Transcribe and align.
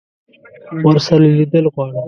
ورسره 0.85 1.25
لیدل 1.37 1.65
غواړم. 1.73 1.99